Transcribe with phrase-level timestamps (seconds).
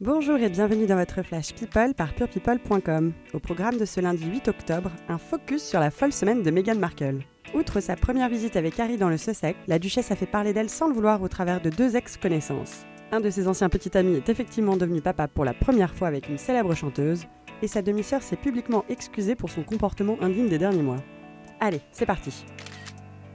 [0.00, 3.12] Bonjour et bienvenue dans votre Flash People par purepeople.com.
[3.34, 6.76] Au programme de ce lundi 8 octobre, un focus sur la folle semaine de Meghan
[6.76, 7.24] Markle.
[7.52, 10.70] Outre sa première visite avec Harry dans le Sussex, la duchesse a fait parler d'elle
[10.70, 12.86] sans le vouloir au travers de deux ex-connaissances.
[13.10, 16.28] Un de ses anciens petits amis est effectivement devenu papa pour la première fois avec
[16.28, 17.26] une célèbre chanteuse,
[17.62, 21.02] et sa demi-sœur s'est publiquement excusée pour son comportement indigne des derniers mois.
[21.58, 22.44] Allez, c'est parti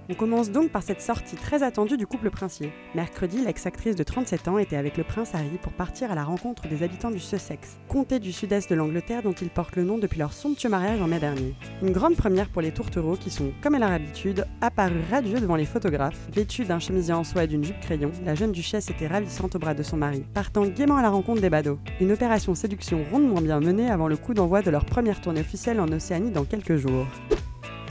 [0.09, 2.71] on commence donc par cette sortie très attendue du couple princier.
[2.95, 6.67] Mercredi, l'ex-actrice de 37 ans était avec le prince Harry pour partir à la rencontre
[6.67, 10.19] des habitants du Sussex, comté du sud-est de l'Angleterre dont ils portent le nom depuis
[10.19, 11.55] leur somptueux mariage en mai dernier.
[11.81, 15.55] Une grande première pour les tourtereaux qui sont, comme à leur habitude, apparus radieux devant
[15.55, 16.27] les photographes.
[16.33, 19.59] Vêtue d'un chemisier en soie et d'une jupe crayon, la jeune duchesse était ravissante au
[19.59, 21.79] bras de son mari, partant gaiement à la rencontre des badauds.
[22.01, 25.79] Une opération séduction rondement bien menée avant le coup d'envoi de leur première tournée officielle
[25.79, 27.07] en Océanie dans quelques jours.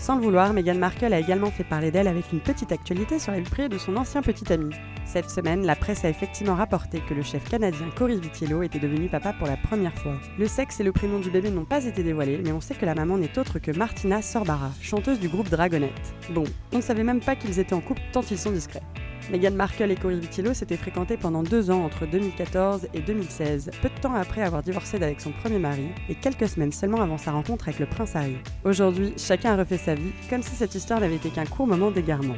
[0.03, 3.31] Sans le vouloir, Meghan Markle a également fait parler d'elle avec une petite actualité sur
[3.31, 4.75] la vie privée de son ancien petit ami.
[5.05, 9.09] Cette semaine, la presse a effectivement rapporté que le chef canadien Cory Vitiello était devenu
[9.09, 10.17] papa pour la première fois.
[10.41, 12.85] Le sexe et le prénom du bébé n'ont pas été dévoilés, mais on sait que
[12.85, 16.15] la maman n'est autre que Martina Sorbara, chanteuse du groupe Dragonette.
[16.31, 18.83] Bon, on ne savait même pas qu'ils étaient en couple tant ils sont discrets.
[19.31, 23.89] Meghan Markle et Cory Vitiello s'étaient fréquentés pendant deux ans entre 2014 et 2016, peu
[23.89, 27.33] de temps après avoir divorcé d'avec son premier mari et quelques semaines seulement avant sa
[27.33, 28.37] rencontre avec le prince Harry.
[28.65, 31.91] Aujourd'hui, chacun a refait sa vie, comme si cette histoire n'avait été qu'un court moment
[31.91, 32.37] d'égarement.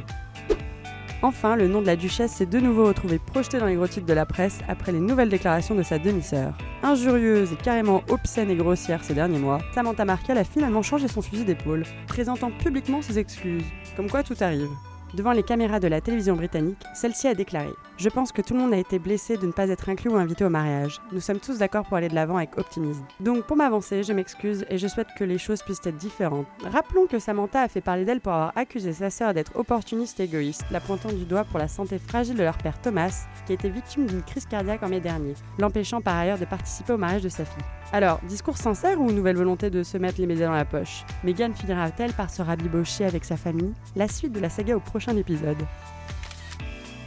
[1.21, 4.05] Enfin, le nom de la duchesse s'est de nouveau retrouvé projeté dans les gros titres
[4.05, 6.53] de la presse après les nouvelles déclarations de sa demi-sœur.
[6.83, 11.23] Injurieuse et carrément obscène et grossière ces derniers mois, Samantha Markle a finalement changé son
[11.23, 13.63] fusil d'épaule, présentant publiquement ses excuses.
[13.97, 14.69] Comme quoi tout arrive.
[15.13, 18.59] Devant les caméras de la télévision britannique, celle-ci a déclaré Je pense que tout le
[18.59, 20.99] monde a été blessé de ne pas être inclus ou invité au mariage.
[21.11, 23.05] Nous sommes tous d'accord pour aller de l'avant avec optimisme.
[23.19, 26.47] Donc pour m'avancer, je m'excuse et je souhaite que les choses puissent être différentes.
[26.65, 30.23] Rappelons que Samantha a fait parler d'elle pour avoir accusé sa sœur d'être opportuniste et
[30.23, 33.69] égoïste, la pointant du doigt pour la santé fragile de leur père Thomas, qui été
[33.69, 37.29] victime d'une crise cardiaque en mai dernier, l'empêchant par ailleurs de participer au mariage de
[37.29, 37.63] sa fille.
[37.93, 41.05] Alors, discours sincère ou nouvelle volonté de se mettre les médias dans la poche?
[41.23, 43.73] Meghan finira-t-elle par se rabibocher avec sa famille?
[43.95, 44.79] La suite de la saga au
[45.13, 45.57] épisode.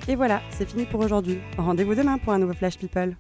[0.09, 1.39] Et voilà, c'est fini pour aujourd'hui.
[1.59, 3.15] Rendez-vous demain pour un nouveau Flash People.